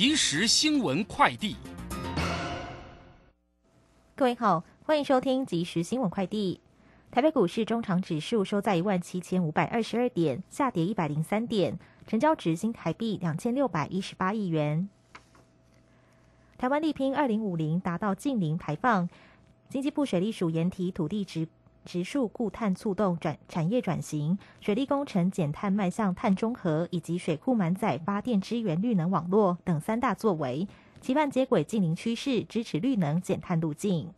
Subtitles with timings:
[0.00, 1.56] 即时新闻快递，
[4.14, 6.60] 各位好，欢迎收听即时新闻快递。
[7.10, 11.76] 台北股市中长指数收在一万七千五百二十二点，下跌一百零三点，
[12.06, 14.88] 成交值新台币两千六百一十八亿元。
[16.58, 19.08] 台湾力拼二零五零达到近零排放，
[19.68, 21.48] 经济部水利署研提土地值。
[21.88, 30.68] 植树固碳促动转产业转型、水利工程减碳迈向碳中和，以及水库满载发电支援绿能网络等三大作为，
[31.00, 34.10] 期盼接轨近零趋势，支持绿能减碳路径。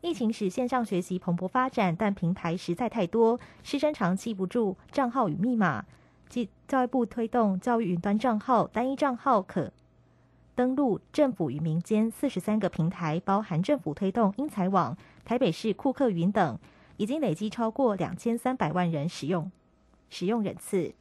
[0.00, 5.84] 疫情使线上学习蓬勃发展，但平台实在太多，师生常记不住账号与密码。
[6.28, 9.72] 即教育部推动教育云端账号，单一账号可。
[10.56, 16.58] 登录政府与民间四十三个平台，包含政府推动英才网、台北市库克云等，
[16.96, 19.50] 已经累积超过两千三百万人使用
[20.10, 20.94] 使用人次。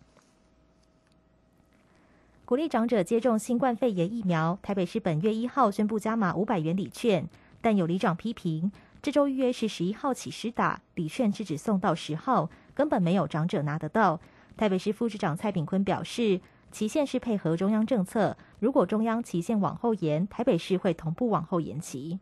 [2.46, 7.28] 鼓励长者接种新冠肺炎疫苗，台北市本月一号宣布加码五百元礼券，
[7.62, 8.72] 但有里长批评，
[9.02, 14.20] 这周预约是十一号起施打，礼券是只送到十号，根本没有长者拿得到。
[14.56, 16.42] 台北市副市长蔡炳坤表示。
[16.74, 22.18] 期限是配合中央政策，如果中央期限往后延，台北市会同步往后延期。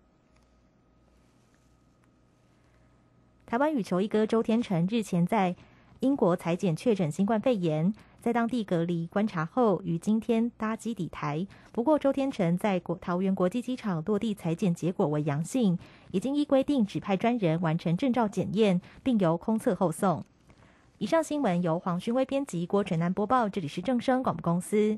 [3.51, 5.53] 台湾羽球一哥周天成日前在
[5.99, 11.45] 英国裁检确诊新冠肺炎，在当地隔离观察后，于今天搭机抵台。
[11.73, 15.77] 不过，周天成在国桃园国际机场落地裁检结果为阳性，
[16.11, 20.23] 已经依规定指派专人完成证照检验，并由空测后送。
[20.99, 23.49] 以上新闻由黄勋威编辑，郭纯南播报。
[23.49, 24.97] 这里是正声广播公司。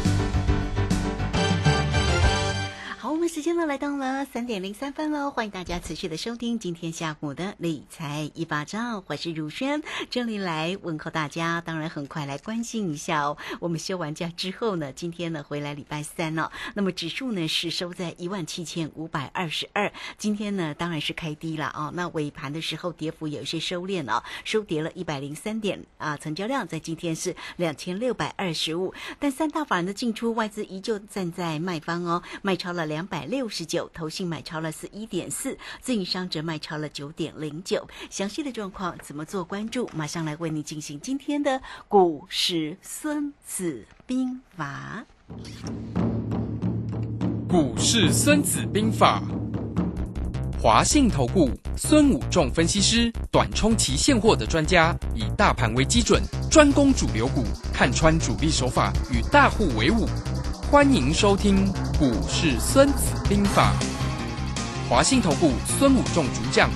[3.33, 11.61] 时间呢来到了三点零三分喽，欢迎大家持续的收听今天下午的理财一把照，我是如轩，这里来问候大家。
[11.61, 13.37] 当然，很快来关心一下哦。
[13.61, 19.93] 我们休完假之后呢，今天呢回来礼拜三了，那么指数呢是收在一万七千五百二十二。
[20.17, 28.93] 今天呢当然是开低了啊，那尾盘的时候跌幅有一些收敛了，收跌了一百零三点啊，成交量在今天是两千六百二十五。
[29.19, 33.07] 但三大法人的进出，外资依旧站在卖方哦，卖超了两。
[33.11, 37.87] 百六十九，投信买超了是一点四，自营商则卖超了九点零九。
[38.09, 39.89] 详细的状况怎么做关注？
[39.93, 45.05] 马上来为你进行今天的股市孙子兵法。
[47.47, 49.21] 股市孙子兵法，
[50.61, 57.43] 华信投顾孙武仲分析师，短冲期现货的专家，以大盘为基准，专攻主流股，
[57.73, 60.07] 看穿主力手法，与大户为伍。
[60.71, 61.67] 欢迎收听
[61.99, 63.73] 《股市孙子兵法》，
[64.89, 66.69] 华信投顾孙武仲主讲，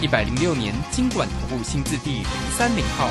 [0.00, 2.24] 一百零六年经管投顾新字第零
[2.56, 3.10] 三零号。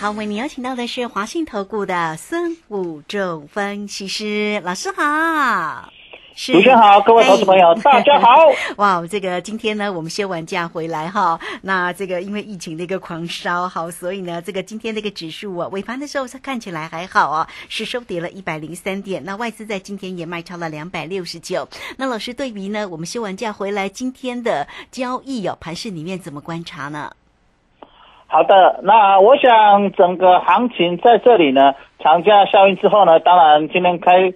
[0.00, 5.93] 好，为你邀请到的是华信投顾的孙武仲分析师老师好。
[6.36, 8.28] 主持人好，各位投资朋友，大家好！
[8.76, 19.22] 哇，这个今天呢，我们休完假回来哈，那这个因为疫情的一个狂烧，好，所以呢，这个今天这个指数啊，尾盘的时候是看起来还好啊，是收跌了一百零三点。
[19.24, 21.68] 那外资在今天也卖超了两百六十九。
[21.98, 27.12] 那老师对于呢，我们休完假回来今天的交易哦，盘市里面怎么观察呢？
[28.26, 34.34] 好的，那我想整个行情在这里呢，长假效应之后呢，当然今天开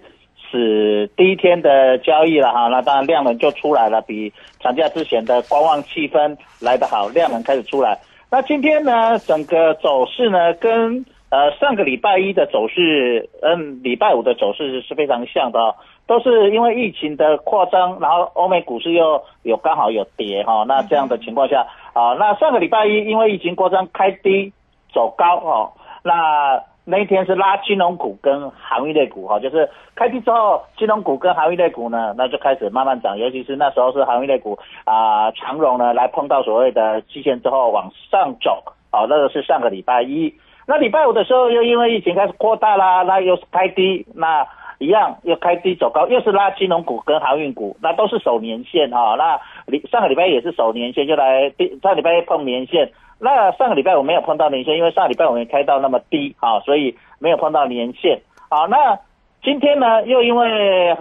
[0.51, 7.99] 是第一天的交易了哈，那当然量能就出来了，比长假之前的观望气氛来得好，量能开始出来。
[8.31, 15.75] 那今天呢，整个走势呢，跟呃上个礼拜一的走势，嗯，礼拜五的走势是非常像的，
[16.05, 24.53] 都是因为疫情的扩张，然后欧美股市又有刚好有跌哈，那这样的情况下啊，那上个礼拜一因为疫情扩张开低
[24.93, 25.71] 走高哦，
[26.03, 40.33] 那那一天是拉金融股跟航运类股哈，就是开低之后，金融股跟航运类股呢，那就开始慢慢涨，尤其是那时候是航运类股啊，长荣呢来碰到所谓的基线之后往上走，哦，那个是上个礼拜一。
[40.65, 44.45] 那礼拜五的时候又因为疫情开始扩大啦，那又是开低，那
[44.79, 51.51] 一样又开低走高，又是拉金融股跟航运股，那都是守年线哈、那礼上个礼拜也是守年线，就来
[51.83, 52.91] 上礼拜碰年线。
[53.19, 58.21] 那上个礼拜我没有碰到年线，因为上个礼拜我没开到那么低啊，所以没有碰到年线。
[58.49, 58.97] 好，那
[59.43, 60.97] 今天呢，又因为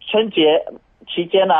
[0.00, 0.64] 春节
[1.08, 1.54] 期间呢、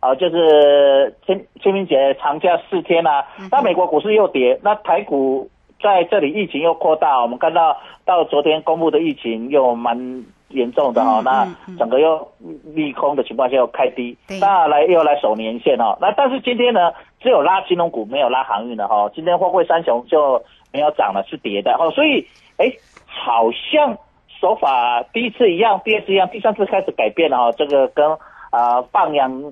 [0.00, 5.50] 啊，就是清清明节长假四天啊，那美国股市又跌，那台股
[5.82, 12.26] 在这里疫情又扩大，我们看到到昨天公布的疫情又蛮严重的哈、嗯那整个又
[12.74, 15.98] 利空的情况下又开低，那来又来守年线哦。
[16.00, 20.42] 那但是今天呢，只有拉金融股，没有拉航运的哈、今天货柜三雄就
[20.72, 21.90] 没有涨了，是跌的哦。
[21.90, 22.26] 所以
[22.56, 22.70] 哎，
[23.06, 23.96] 好像
[24.40, 28.10] 手法第一次一样，第二次一样，第三次开始改变了哈、这个跟
[28.50, 29.42] 啊、呃放羊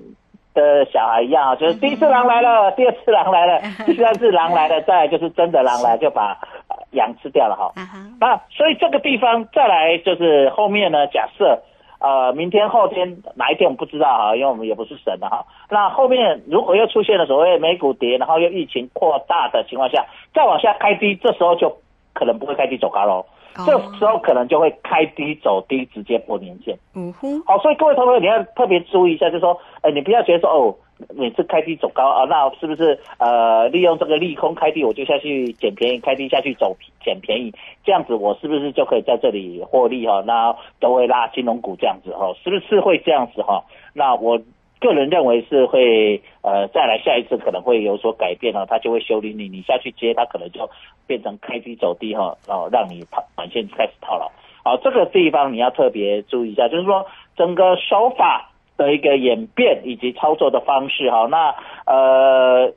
[0.54, 6.38] 的小孩一样啊，就是第一次狼来了，第二次狼来了， 第三次狼来了，再来就是真的狼来，就把、
[6.68, 7.72] 呃羊吃掉了哈，
[8.20, 11.62] 那所以这个地方再来就是后面呢，假设
[11.98, 15.44] 呃明天后天哪一天我们不知道哈，因为我们也不是神的哈。
[15.70, 21.76] 那后面如果又出现了所谓美股跌，然后又疫情扩大的情况下，再往下开低，这时候就
[22.12, 23.24] 可能不会开低走高喽。
[23.64, 26.76] 这时候可能就会开低走低，直接破年线。
[26.94, 30.76] 嗯哼，好，所以各位朋友你要特别注意一下，就是说，呃，你不要觉得说哦，
[31.14, 37.52] 每次开低走高啊，那是不是呃利用这个利空开低，我就下去捡便宜，开低下去走捡便宜，
[37.84, 43.62] 这样子我是不是就可以在这里获利哈、那都会拉金融股这样子哈、是不是会这样子哈、
[43.92, 44.40] 那我
[44.80, 50.68] 个人认为是会呃再来下一次可能会有所改变啊，它就会修理你，你下去接它可能就
[51.06, 54.30] 变成开低走低哈、然后让你套短线开始套牢。
[54.64, 57.06] 好，这个地方你要特别注意一下，就是说
[57.36, 61.26] 整个手法的一个演变以及操作的方式哈。
[61.26, 61.54] 那
[61.86, 62.72] 呃，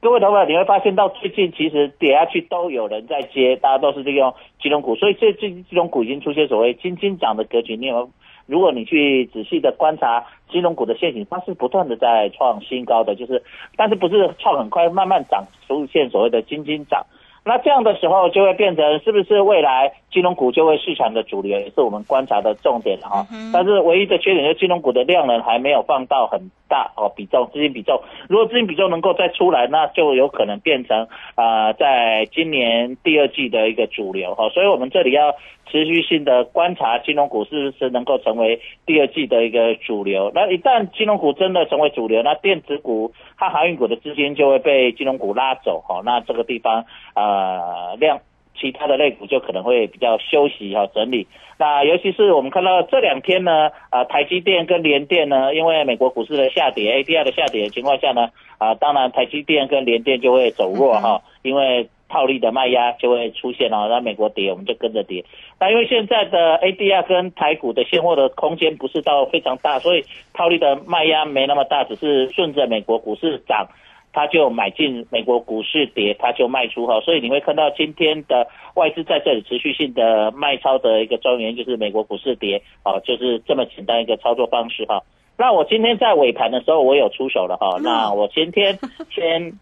[0.00, 7.76] 各位同学，你会发现到最近其实跌下去都有人在接，大家都是利用金融股，所以这这金融股已经出现所谓金金涨的格局。
[7.76, 8.10] 你有没有？
[8.46, 13.44] 如果你去仔细的观察金融股的现形，它是不断的在创新高的，就是
[13.76, 17.06] 但是不是创很快，慢慢涨，出现所谓的金金涨。
[17.44, 23.26] 那这样的时候就会变成是不是未来金融股就会市场的主流，也是我们观察的重点了哈。
[23.52, 34.48] 但是唯一的缺点就是金融股的量能还没有放到很大哦，比重资金比重，如果资金比重能够再出来，那就有可能变成呃，在今年第二季的一个主流哈。
[34.50, 35.34] 所以我们这里要
[35.70, 40.30] 持续性的观察金融股是不是能够成为第二季的一个主流。
[40.34, 46.00] 那一旦金融股真的成为主流，那电子股和航运股的资金就会被金融股拉走哈。
[46.04, 46.84] 那这个地方
[47.14, 48.20] 呃量。
[48.58, 51.26] 其他的类股就可能会比较休息哈、整理。
[51.58, 65.24] 那尤其是我们看到这两天呢，啊、台积电跟联电呢，因为美国股市的下跌，ADR 的下跌的情况下呢，啊、当然台积电跟联电就会走弱哈、因为套利的卖压就会出现啊，那美国跌我们就跟着跌。
[65.58, 73.68] 那因为现在的 ADR 跟台股的现货的空间不是到非常大，所以套利的卖压没那么大，只是顺着美国股市涨。
[74.12, 85.02] 他就买进美国股市跌，他就卖出哈，所以你会看到今天的外资在这里持续性的卖超的一个重原因就是美国股市跌，哦，就是这么简单一个操作方式哈。
[85.36, 88.78] 那我今天在尾盘的时候我有出手了哈，那我今天
[89.10, 89.52] 先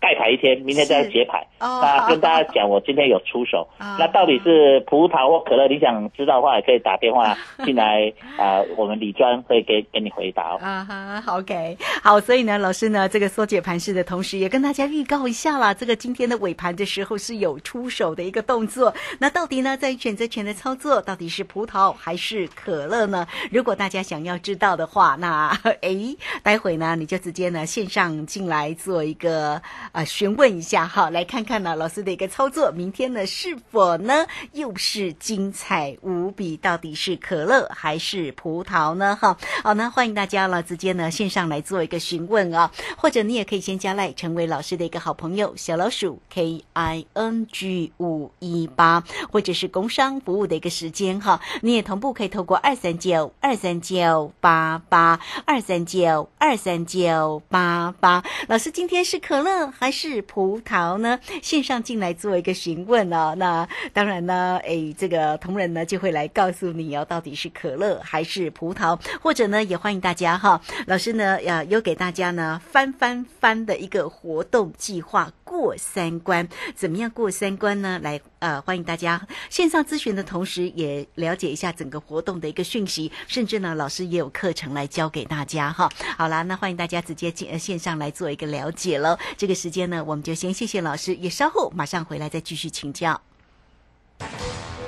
[0.00, 1.46] 盖牌一天，明天再解牌。
[1.60, 3.96] 哦那跟大家讲，我今天有出手啊。
[3.98, 5.66] 那到底是葡萄或可乐？
[5.68, 10.58] 你想知道的话，也可以打电话进来啊， 我们李专会给给你回答哦。
[10.62, 18.94] 啊哈好，OK，好，所以呢，老师呢，这个缩解盘式的同时，也跟大家预告一下啦，这个今天的尾盘的时候是有出手的一个动作。
[19.18, 23.26] 那到底呢，在选择权的操作，到底是葡萄还是可乐呢？
[23.50, 25.50] 如果大家想要知道的话，那
[25.80, 29.60] 诶，待会呢，你就直接呢线上进来做一个
[29.92, 36.56] 啊询问一下哈，来看看呢老师的一个操作，明天呢是否呢又是精彩无比？
[36.56, 39.16] 到底是可乐还是葡萄呢？
[39.20, 58.24] 哈，好，那欢迎大家了，直接呢线上来做一个询问啊，或者你也可以先加赖成为老师的一个好朋友，小老鼠 K I N G 五一八，或者是工商服务的一个时间哈，你也同步可以透过二三九二三九八八二三九二三九八八。
[58.48, 61.18] 老师今天是可乐还是葡萄呢？
[61.40, 63.34] 线上进来做一个询问哦。
[63.36, 77.98] 那当然呢，哎，这个同仁呢就会来告诉你哦，到底是可乐还是葡萄，或者呢也欢迎大家哈，老师呢要有给大家呢翻翻翻的一个活动计划过三关，怎么样过三关呢？
[78.02, 85.88] 来呃，欢迎大家线上咨询的同时，也了解一下整个活动的一个讯息，甚至呢老师也有课程来教给大家哈。
[86.18, 89.18] 好啦，那欢迎大家直接进线上来做一个了解喽。
[89.38, 93.18] 这个时间呢，我们就先谢谢老师，也稍后马上回来再继续请教。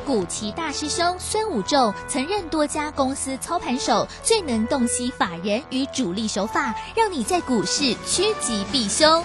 [0.05, 9.25] 古奇大师兄孙武仲曾任多家公司操盘手，最能洞悉法人与主力手法，让你在股市趋吉避凶。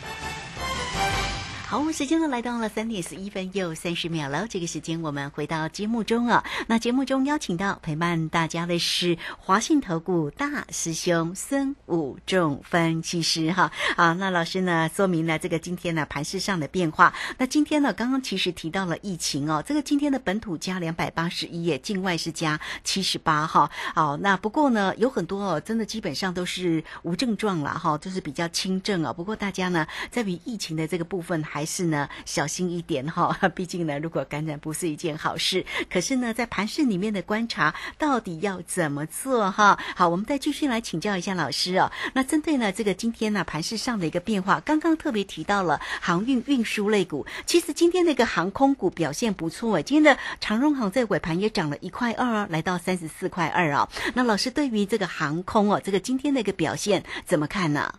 [1.71, 4.45] 好，时间呢来到了三点十一分又三十秒了。
[4.49, 6.43] 这个时间我们回到节目中啊。
[6.67, 13.71] 那节目中邀请到陪伴大家的是华信投顾大师兄孙武仲分析师哈。
[13.95, 17.13] 啊，那老师呢说明了这个今天呢盘市上的变化。
[17.37, 23.71] 那今天呢刚刚其实提到了疫情哦，这个今天的本土加两百八十一，境外是加七十八哈。
[23.95, 29.13] 好，那不过呢有很多哦，真的基本上都是无症状了哈，就是比较轻症啊。
[29.13, 31.60] 不过大家呢在于疫情的这个部分还。
[31.61, 33.37] 还是呢，小心一点哈。
[33.53, 35.63] 毕竟呢，如果感染不是一件好事。
[35.91, 39.77] 可是呢，在盘市里面的观察，到底要怎么做哈？
[39.95, 41.91] 好，我们再继续来请教一下老师哦。
[42.15, 49.83] 那针对呢这个今天呢盘市上的一个变化，刚刚特别提到了航运运输类股，其实今天那个航空股表现不错哎。
[49.83, 53.87] 今天的长荣航在尾盘也涨了一块二，来到三十四块二啊。
[54.15, 57.93] 那老师对于这个航空哦，这个今天的一个表现怎么看呢？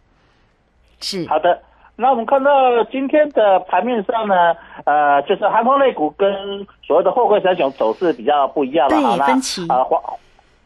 [1.01, 1.63] 是好的。
[1.97, 8.97] 那我们看到今天的盘面上呢，呃，就是航空类股跟所谓的货柜三雄走势比较不一样了。
[8.97, 9.25] 好，那。
[9.69, 10.03] 啊，华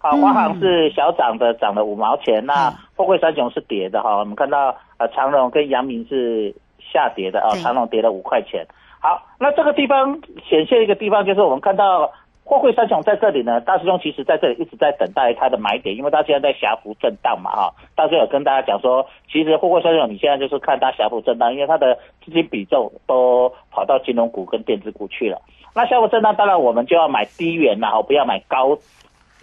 [0.00, 2.45] 啊华航是小涨的，涨了五毛钱。
[2.47, 4.16] 那货柜三雄是跌的哈。
[4.16, 8.66] 我们看到呃长荣跟阳明是下跌的啊，长荣跌了五块钱。
[9.00, 12.11] 好，那这个地方显现一个地方就是我们看到。
[12.46, 17.74] 货柜三雄在这里呢，大师兄其实在这里一直在等待它的买点，因为它现在在狭幅震荡嘛，哈。
[17.96, 25.42] 大师兄有跟大家讲说，其实货柜三雄你现在就是看它狭幅震荡，因为它的资金比重都跑到金融股跟电子股去了。
[25.74, 28.78] 那狭幅震荡，当然我们就要买低元啦，不要买高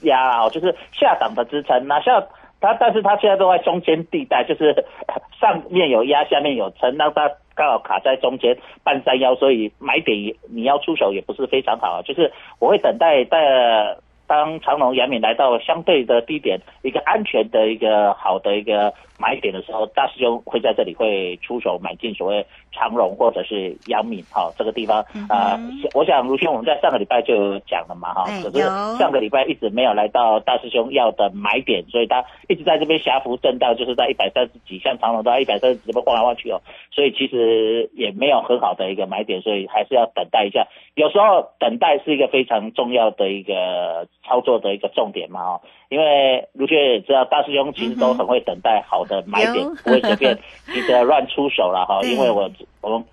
[0.03, 1.86] 压啊，就是下档的支撑。
[1.86, 2.24] 那下
[2.63, 4.74] 它，但是它现在都在中间地带，就是
[5.39, 7.29] 上面有压，下面有撑，让它。
[7.55, 12.01] 刚好卡在中间半山腰，所以买点你要出手也不是非常好。
[12.01, 18.91] 就是我会等待在当长隆、杨敏来到相对的低点，一个安全的一个好的一个。
[19.24, 25.00] 买点的时候，大师兄会在这里会出手买进所谓长荣或者是阳明，哈，这个地方
[25.30, 25.58] 啊，
[25.94, 28.60] 我想卢兄我们在上个礼拜就讲了嘛，哈，可是
[29.00, 36.60] 上个礼拜一直没有来到大师兄要的买点，所以他一直在这边狭幅震荡，就是在一百三十几，像长荣都在一百三十几这边晃来晃去哦，
[36.92, 40.68] 所以其实也没有很好的一个买点，所以还是要等待一下。
[40.96, 45.62] 有时候等待是一个非常重要的一个操作的一个重点嘛，哈。
[45.94, 50.36] 因为卢学也知道，大师兄其实都很会等待好的买点，不会随便
[50.74, 52.00] 急着乱出手了哈。
[52.02, 52.50] 因为我
[52.82, 53.06] 我们，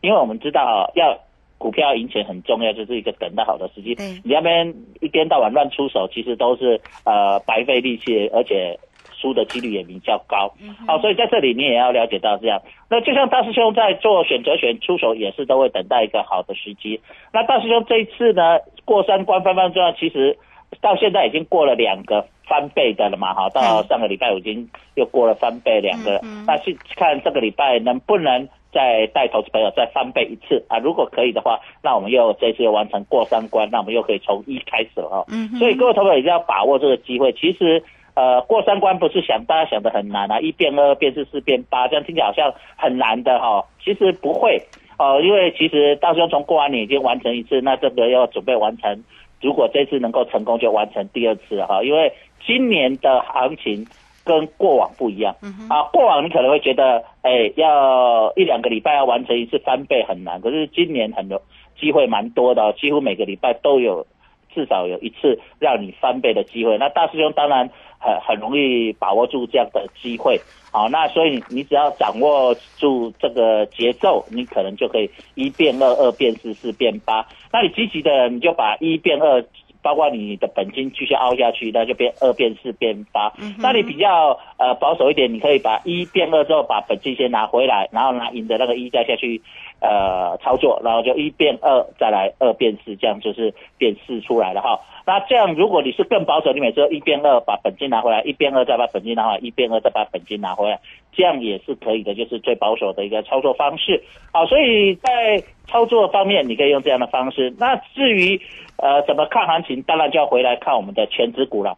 [0.00, 1.16] 因为我们知道要
[1.58, 3.94] 股票赢钱很重要，就是一个等待好的时机。
[4.24, 8.80] 你那边一天到晚乱出手，其实都是呃白费力气，而且
[9.16, 10.52] 输的几率也比较高。
[10.88, 12.60] 好，所以在这里你也要了解到这样。
[12.90, 17.00] 那就像大师兄在做选择权出手，也是都会等待一个好的时机。
[17.32, 20.36] 那大师兄这一次呢，过三关翻翻转，其实。
[20.80, 30.78] 到现在已经过了两个翻倍的了嘛，哈，到上个礼拜已经又过了翻倍两个，那去看这个礼拜能不能再带投资朋友再翻倍一次啊？
[30.78, 37.32] 如果可以的话，那我们又这次又完成过三关，那我们又可以从一开始了嗯，所以各位投资友一定要把握这个机会。
[37.32, 37.82] 其实，
[38.14, 44.60] 呃，过三关不是想大家想的很难啊，一变二变四四变八，这样听起来好像很难的哈，其实不会。
[44.96, 49.02] 哦，因为其实大师兄从过完年已经完成一次，那这个要准备完成。
[49.44, 51.82] 如果这次能够成功，就完成第二次哈。
[51.84, 52.10] 因为
[52.46, 53.86] 今年的行情
[54.24, 55.36] 跟过往不一样
[55.68, 55.82] 啊。
[55.92, 61.42] 过往你可能会觉得，哎，要一两个礼拜要完成一次翻倍很难，可是今年很多
[61.78, 64.06] 机会蛮多的，几乎每个礼拜都有
[64.54, 66.78] 至少有一次让你翻倍的机会。
[66.78, 67.68] 那大师兄当然
[68.04, 70.38] 很很容易把握住这样的机会。
[70.70, 77.24] 好，那所以你只要掌握住这个节奏，你可能就可以一变二，二变四，四变八。
[77.52, 79.40] 那你积极的，你就把一变二，
[79.84, 83.30] 包括你的本金继续凹下去，那就变二变四变八。
[83.58, 89.42] 那你比较呃保守一点，你可以把一变二之后，把本金先拿回来，然后拿赢的那个一再下去
[89.80, 94.80] 呃操作，然后就一变二再来二变四，这样就是变四出来了哈。
[95.06, 100.80] 那这样，如果你是更保守，你每次一变二把本金拿回来，一变二再把本金拿回来，一变二再把本金拿回来，
[101.16, 104.02] 这样也是可以的，就是最保守的一个操作方式。
[104.32, 107.54] 好，所以在操作方面，你可以用这样的方式。
[107.58, 108.40] 那至于
[108.76, 111.76] 呃怎么看行情，当然就要回来看我们的全指股了。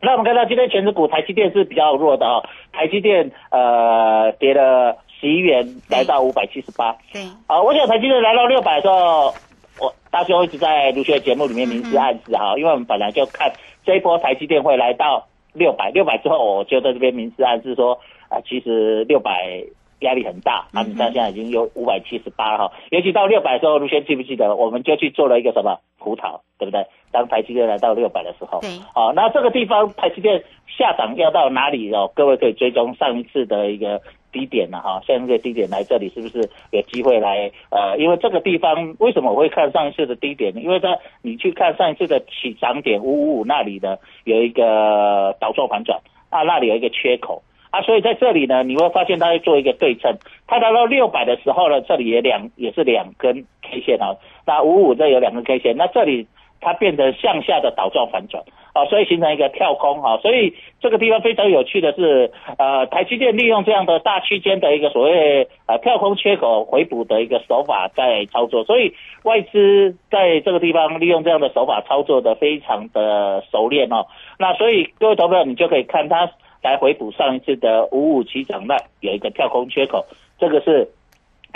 [0.00, 6.96] 那我们看到今天全指股，台积电是比较弱的哦，台积电呃跌了十一元，来到五百七十八。
[7.12, 9.32] 对，啊，我想台积电来到六百的时候。
[9.76, 13.52] 我大兄一直在卢学节目里面明示暗示哈，因为我们本来就看
[13.84, 17.98] 这一波台积电会来到六百，六百之后我就在这边明示暗示说
[18.34, 19.64] 啊，其实六百
[20.00, 26.86] 压力很大，啊，你看现在已经有五百七十八哈，尤其到六百的时候，卢轩记不记得，我们就去做了一个什么葡萄，对不对？
[27.12, 30.42] 当台积电来到六百的时候，对，好，那这个地方台积电
[30.76, 32.10] 下涨要到哪里哦？
[32.14, 34.00] 各位可以追踪上一次的一个。
[34.34, 37.52] 低点了哈，像这个低点来这里是不是有机会来？
[37.70, 40.60] 呃，因为这个地方为什么我会看上一次的低点呢？
[40.60, 46.00] 因为它你去看上一次的起涨点五五五那里的有一个倒状反转
[46.30, 50.16] 啊，那里有一个缺口啊，所以在这里呢，你会发现它会做一个对称。
[50.46, 54.14] 它达到六百的时候呢，这里也两也是两根 K 线啊，
[54.46, 56.28] 那五五这有两根 K 线，那这里
[56.60, 58.44] 它变成向下的倒状反转。
[58.74, 74.06] 啊，所以形成一个跳空哈，所以这个地方非常有趣的是，呃，台积电利用这样的大区间的一个所谓呃跳空缺口回补的一个手法在操作，所以外资在这个地方利用这样的手法操作的非常的熟练哦。
[74.40, 76.32] 那所以各位投票你就可以看它
[76.64, 80.04] 来回补上一次的五五起涨那有一个跳空缺口，
[80.40, 80.90] 这个是。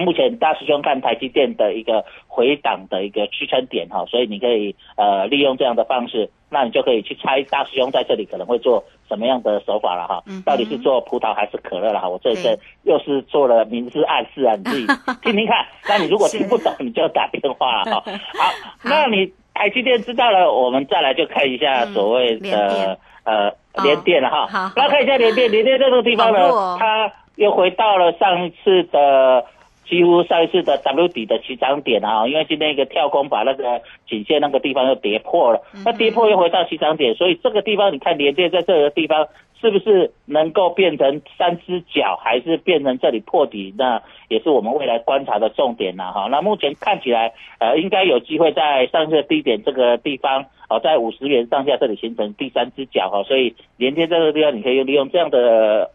[0.00, 10.22] 目前大师兄看台积电的一个回档的一个支撑点哈，所以你可以呃利用这样的方式，那你就可以去猜大师兄在这里可能会做什么样的手法了哈。
[10.46, 12.08] 到底是做葡萄还是可乐了哈？
[12.08, 14.86] 我这这又是做了明示暗示啊，你自己
[15.20, 15.66] 听听看。
[15.88, 18.04] 那你如果听不懂，你就打电话了哈。
[18.38, 18.52] 好，
[18.84, 22.96] 那你台积电知道了，我们再来就看一下所谓的
[23.28, 24.46] 呃连电了哈。
[24.46, 26.38] 好，那看一下连电， 连电这个地方呢，
[26.80, 29.44] 它又回到了上一次的。
[29.88, 39.26] 几乎上一次的 W 底的起涨点啊，因为今天一个跳空把那个颈线那个地方又跌破了，那跌破又回到起涨点，所以这个地方你看连接在这个地方
[39.60, 43.74] 是不是能够变成三只脚，还是变成这里破底？
[43.78, 46.28] 那也是我们未来观察的重点呐哈。
[46.30, 55.90] 那目前看起来呃应该有机会在上次低点这个地方哦，在五十元上下这里形成第三只脚哈，所以连接在这个地方你可以利用这样的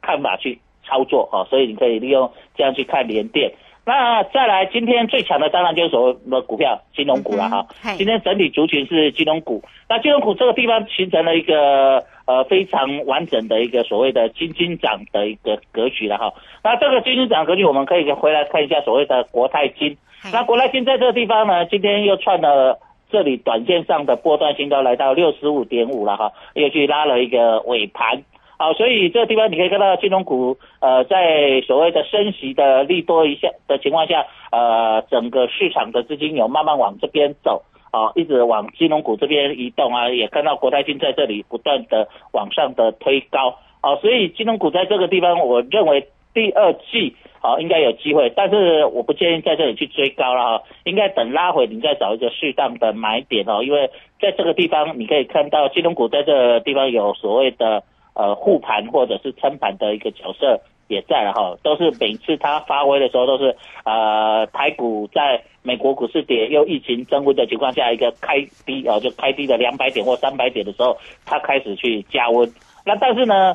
[0.00, 0.60] 看法去。
[0.86, 3.52] 操作哈，所以你可以利用这样去看连电。
[3.88, 7.66] 那再来，今天最强的当然就是所谓的股票金融股了哈。
[7.96, 16.34] 今天整体族群是金融股，那金融股这个地方形成了一个呃非常完整的一个所谓的金金涨的一个格局了哈。
[16.64, 19.96] 那这个金金涨格局，我们可以回来看一下所谓的国泰金。
[20.32, 28.24] 那国泰金在这个地方呢，今天又创了这里短线上的波段新高，来到六十五点五了哈，又去拉了一个尾盘。
[28.58, 57.82] 好，所以这个地方你可以看到金融股，呃，在所谓的升息的利多一下的情况下，呃，整个市场的资金有慢慢往这边走，啊，一直往金融股这边移动啊，也看到国泰金在这里不断的往上的推高，啊，所以金融股在这个地方，我认为第二季好应该有机会，但是我不建议在这里去追高了哈，应该等拉回你再找一个适当的买点哦，因为在这个地方你可以看到金融股在这个地方有所谓的。
[58.16, 72.50] 呃，护盘或者是撑盘的一个角色也在了哈，都是每次它发挥的时候，都是呃台股在美国股市跌又疫情增温的情况下，一个开低啊，就开低的两百点或三百点的时候，它开始去加温。
[72.86, 73.54] 那但是呢，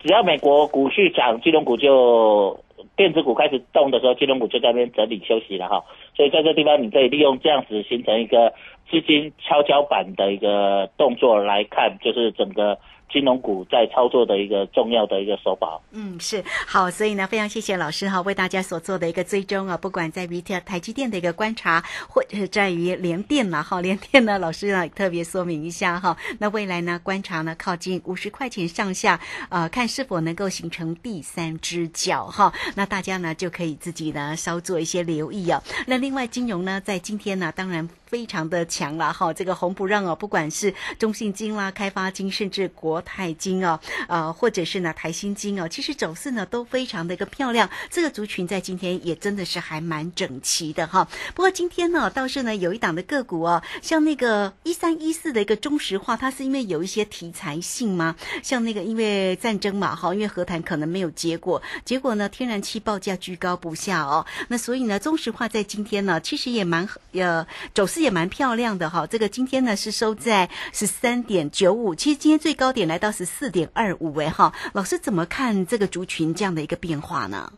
[0.00, 2.60] 只要美国股市涨，金融股就
[2.96, 5.82] 电子股开始动的时候，金融股就在那边整理休息了哈。
[6.14, 8.52] 所以在这地方，你可以利用这样子形成一个
[8.90, 12.76] 资金跷跷板的一个动作来看，就是整个。
[13.10, 15.80] 金融股在操作的一个重要的一个手法。
[15.92, 35.62] 嗯，是好，所以呢，非常谢谢老师哈，为大家所做的一个追踪啊，不管在于台台积电的一个观察，或者是在于联电嘛，哈，联电呢，老师呢特别说明一下哈，那未来呢，观察呢靠近五十块钱上下，呃，看是否能够形成第三只脚哈，那大家呢就可以自己呢稍做一些留意啊。
[35.86, 37.88] 那另外金融呢，在今天呢，当然。
[38.14, 47.68] 非常的强了哈，这个红不让哦，不管是中信金啦、开发金，甚至国泰金哦，呃，或者是呢台新金哦，其实走势呢都非常的一个漂亮。
[47.90, 51.08] 这个族群在今天也真的是还蛮整齐的哈。
[51.34, 58.14] 不过今天呢，倒是呢有一档的个股哦，像那个一三一四的一个中石化，它是因为有一些题材性吗？
[58.44, 68.03] 像那个因为战争嘛哈，因为和谈可能没有结果，结果呢天然气报价居高不下哦，那所以呢中石化在今天呢其实也蛮呃走势。
[68.04, 77.50] 也蛮漂亮的哈，这个今天呢是收在十三点九五，其实今天最高点来到十四点二五哎哈，老师怎么看这个族群这样的一个变化呢？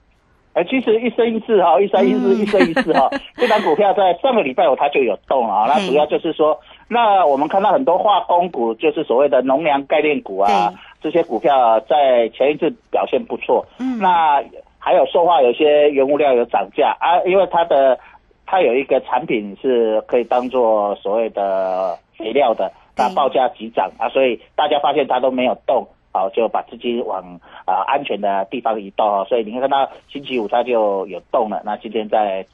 [0.55, 14.43] 哎，其实一生一世哈，一生一世一生一世哈， 这档股票在上个礼拜五它就有动啊，那主要就是说，那我们看到很多化工股，就是所谓的农粮概念股啊，这些股票在前一次表现不错，嗯，那
[14.79, 17.99] 还有说话有些原物料有涨价啊，因为它的。
[18.47, 32.47] 它有一个产品是可以当做所谓的肥料的，那报价急涨啊，所以大家发现它都没有动，好就把资金往啊安全的地方移动，所以你看到星期五它就有动了，那今天再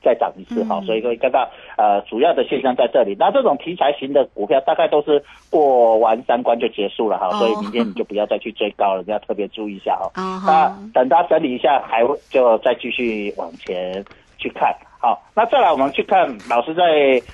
[0.00, 3.16] 再涨一次哈，所以可以看到呃主要的现象在这里。
[3.18, 10.12] 那这种题材型的股票大概都是过完三关就结束了哈，所以明天你就不要再去追高了，你要特别注意一下哈。
[10.46, 14.04] 那等它整理一下，还会就再继续往前
[14.38, 14.72] 去看。
[15.00, 16.82] 好，那再来我们去看老师在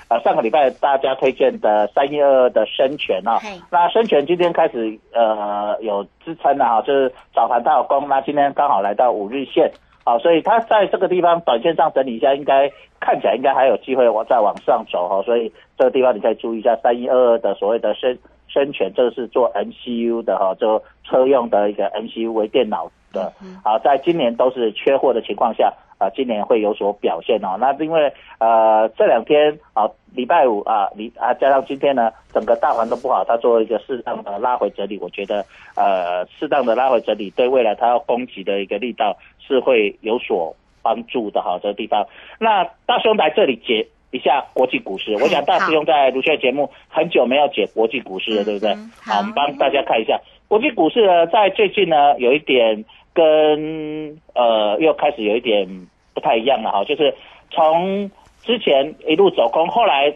[0.09, 9.73] 呃上个礼拜大家推荐的三一二二的深全啊，那深全今天开始呃有支撑了哈，就是早盘它有攻，那今天刚好来到五日线，
[10.05, 23.33] 好，所以它在这个地方短线上整理一下，应该看起来应该还有机会往再往上走哈，所以这个地方你可以注意一下三一二二的所谓的深深全，这个是做 MCU 的哈，就车用的一个 MCU 为电脑的，
[23.65, 25.73] 好，在今年都是缺货的情况下。
[25.97, 27.57] 啊，今年会有所表现哦。
[27.61, 35.47] 那因为呃这两天啊，礼拜五啊，礼啊加上今天呢，整个大盘都不好，它做一个适当的拉回整理，我觉得
[35.77, 41.61] 呃适当的拉回整理对未来它要攻击的一个力道是会有所帮助的哈。
[41.63, 42.05] 这个地方，
[42.41, 48.75] 那大兄在这里解一下国际股市，我想大师兄在卢轩节目很久没有解国际股市了，对不对？
[49.01, 55.87] 好，我们帮大家看一下国际股市呢，在最近呢有一点跟呃又开始有一点。
[56.15, 57.13] 不太一样了哈，就是
[57.51, 58.09] 从
[58.41, 60.15] 之前一路走空，后来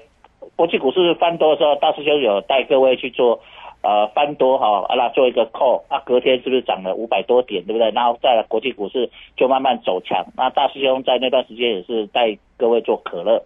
[0.55, 3.41] 国际股市翻多的时候，大师兄有带各位去做
[3.83, 7.91] 呃翻多哈，啊那做一个 call，啊隔天是不是涨了五百多点，对不对？
[7.91, 13.43] 然后再国际股市就慢慢走强，那大师兄在那段时间也是带各位做可乐。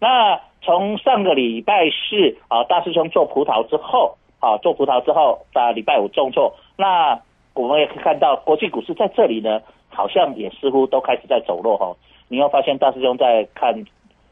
[0.00, 7.20] 那从上个礼拜四啊，大师兄做葡萄之后啊，做葡萄之后，在礼拜五重挫，那
[7.54, 9.60] 我们也可以看到国际股市在这里呢。
[9.96, 11.94] 好像也似乎都开始在走弱哈，
[12.26, 13.84] 你会发现大师兄在看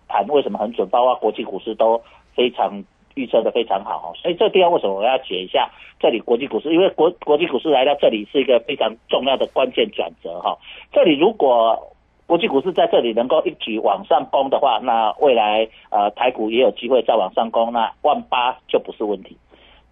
[0.08, 2.02] 盘为什么很准，包括国际股市都
[2.34, 2.82] 非常
[3.14, 6.74] 预测的非常好哈，所以这地方为什么我要解一下这里国际股市？
[6.74, 10.58] 因为国国际股市来到这里是一个非常重要的关键转折哈，
[10.92, 11.78] 这里如果
[12.26, 19.36] 国际股市在这里能够一举往上攻的话，那未来呃台股也有机会再往上攻，那万八就不是问题。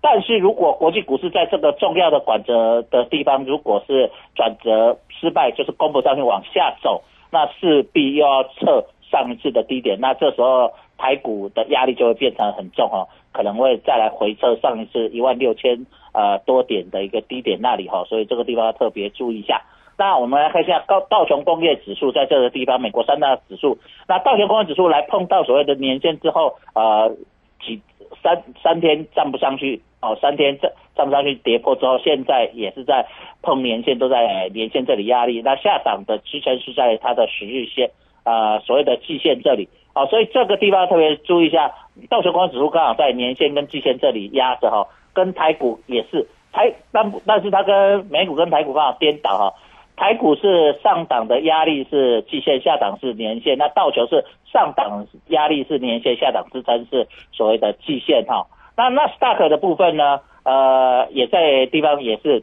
[0.02, 15.84] 但是如果国际股市在这个重要的转折的地方，如果是转折失败，就是攻不上去往下走，那势必又要测上一次的低点，那这时候台股的压力就会变成很重哦，可能会再来回测上一次一万六千
[16.14, 19.62] 呃多点的一个低点那里哈，所以这个地方要特别注意一下。
[19.98, 23.76] 那我们来看一下高道琼工业指数在这个地方，美国三大指数，
[24.08, 27.14] 那道琼工业指数来碰到所谓的年线之后，呃
[27.60, 27.82] 几。
[28.24, 33.06] 三三天站不上去哦，三天站站不上去跌破之后，现在也是在
[33.42, 35.42] 碰年线，都在年线这里压力。
[35.42, 37.90] 那下档的支撑是在它的十日线，
[38.24, 41.72] 呃，所谓的季线这里哦，所以这个地方特别注意一下，
[42.08, 49.54] 道琼光指数刚好在年线跟季线这里压着哈，跟台股也是台，但但是它跟美股跟台股刚好颠倒哈。
[49.96, 53.58] 台股是上档的压力是季线，下档是年线。
[53.58, 58.46] 那道琼是上档压力是年线，下档支撑是所谓的季线哈。
[58.76, 60.20] 那纳斯达克的部分呢？
[60.42, 62.42] 呃，也在地方也是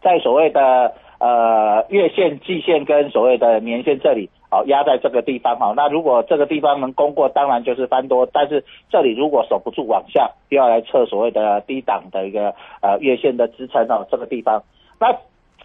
[0.00, 5.74] 在所谓的呃月线、季线跟所谓的年线这里好压在这个地方哈。
[5.76, 14.62] 那如果这个地方能攻过，当然就是翻多，但是这里如果守不住往下，又要来测所谓的低档的一个呃月线的支撑哦，这个地方。
[14.98, 15.14] 那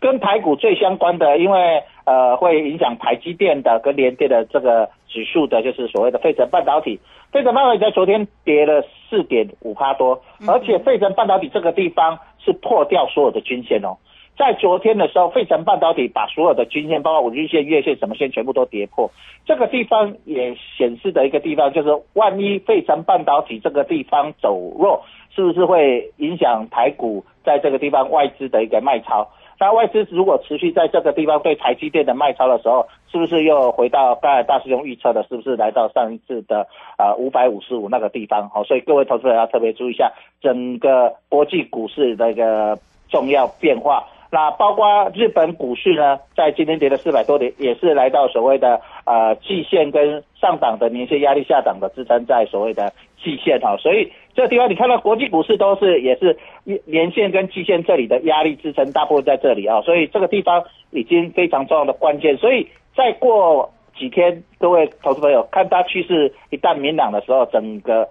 [0.02, 7.00] 跟台股最相关的，因为呃会影响台积电的跟联电的这个指数的，就是所谓的费城半导体。
[7.32, 13.96] 费城半导体在昨天跌了四点五帕多，而且费城半导体这个地方是破掉所有的均线哦。
[14.38, 19.12] 在昨天的时候，费城半导体把所有的均线，包括五日线、月线、什么线，全部都跌破。
[19.46, 25.04] 这个地方也显示的一个地方，就是万一费城半导体这个地方走弱，
[25.36, 29.30] 是不是会影响台股在这个地方外资的一个卖超？
[29.62, 36.66] 那外资如果持续在这个地方对台积电的卖超的时候，是不是又回到刚才大师兄预测的，是不是来到上一次的
[36.98, 38.50] 呃五百五十五那个地方？
[38.50, 44.04] 好，所以各位投资人要特别注意一下整个国际股市的一个重要变化。
[44.32, 56.38] 那包括日本股市呢，在今天跌了四百多点，也是来到所谓的呃季线跟上档的年线压力下档的支撑在所谓的季线哈，所以这个地方你看到国际股市都是也是
[56.86, 68.10] 年线跟季线这里的压力支撑大部分在这里啊，所以这个地方已经非常重要的关键，所以再过几天，各位投资朋友看它趋势一旦明朗的时候，整个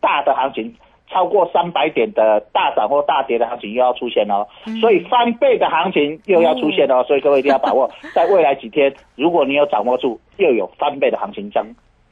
[0.00, 0.74] 大的行情。
[1.10, 4.46] 超过三百点的大涨或大跌的行情又要出现哦，
[4.80, 11.66] 所以翻倍的行情又要出现哦，所以各位一定要把握， 在未来几天，如果你有掌握住，又有翻倍的行情，将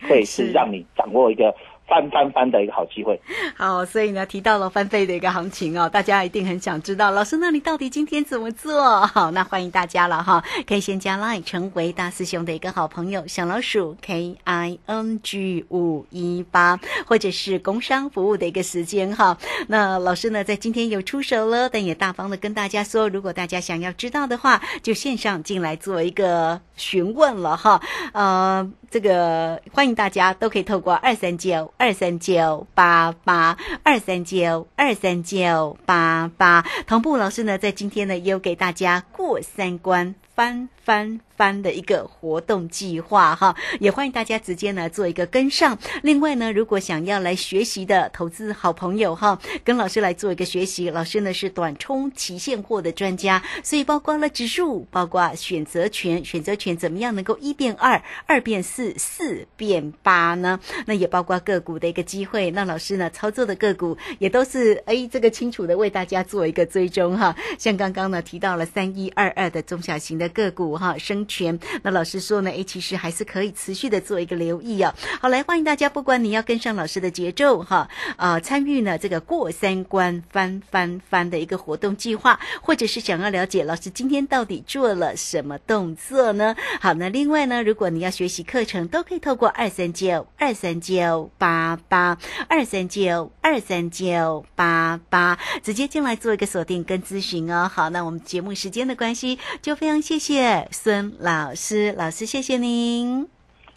[0.07, 1.55] 会是让你掌握一个。
[1.91, 3.21] 翻翻翻的一个好机会，
[3.57, 9.05] 好，所以呢提到了翻倍的一个行情哦，大家一定很想知道，老师，那你到底今天怎么做？
[9.09, 19.37] 好，那欢迎大家了哈，可以先加 line 成为大师兄的一个好朋友，小老鼠 K I N G 五一八，或者是工商服务的一个时间哈。
[19.67, 27.81] 那老师呢在今天有出手了，但也大方的跟大家说，如果大家想要知道的话，就线上进来做一个询问了哈。
[28.13, 31.73] 呃，这个欢迎大家都可以透过二三九。
[31.81, 41.21] 二三九八八二三九二三九八八，同步老师呢，在今天呢，也有给大家过三关翻翻。
[41.41, 45.79] 班的一个活动计划哈，也欢迎大家直接呢做一个跟上。
[46.03, 50.91] 另外呢，如果想要来学习的投资好朋友哈，跟老师来做一个学习。
[50.91, 60.61] 老师呢是短冲期现货的专家，所以包括了指数，包括选择权，选择权怎么样能够一变二，二变四，四变八呢？
[60.85, 62.51] 那也包括个股的一个机会。
[62.51, 67.35] 那老师呢操作的个股也都是哎这个清楚的为大家做一个追踪哈。
[67.59, 71.21] 像刚刚呢提到了三一二二的中小型的个股哈，升。
[71.29, 72.51] 全，那老师说呢？
[72.51, 74.93] 哎，其实还是可以持续的做一个留意啊。
[75.21, 86.57] 好，来欢迎大家，不管你要跟上老师的节奏哈，啊，参与呢这个过三关翻翻翻的一个活动计划，或者是想要了解老师今天到底做了什么动作呢？
[86.81, 97.71] 好，那另外呢，如果你要学习课程，都可以透过二三九二三九八八二三九二三九八八直接进来做一个锁定跟咨询哦。
[97.73, 101.13] 好，那我们节目时间的关系，就非常谢谢孙。
[101.19, 103.29] 老师，老师，谢谢您。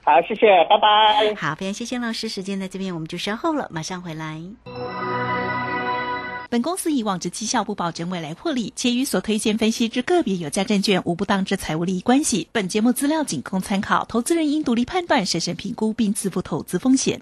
[0.04, 1.34] 好，谢谢，拜拜。
[1.36, 4.42] 好，非常谢谢老师，时间在这边，我们就稍后了，马上回来。
[6.50, 12.48] 本公司以往之绩效不保证未来获利，且与所推荐分析之个别有价证券无不当之财务利益关系。
[12.52, 17.22] 本节目资料仅供参考，投资人应独立判断、审慎评估并自负投资风险。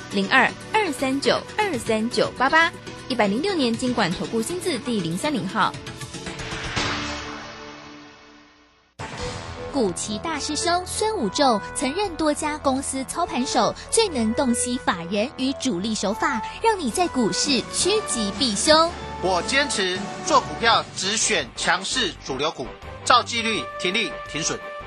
[0.13, 2.69] 零二二三九二三九八八，
[3.07, 5.73] 一百零六年经管投顾新字第零三零号。
[9.71, 18.91] 古奇大师兄孙武仲曾任多家公司操盘手，最能洞悉法人与主力手法，让你在股市趋吉避凶。
[19.21, 22.67] 我坚持做股票只选强势主流股，
[23.05, 24.59] 照纪律停利停损。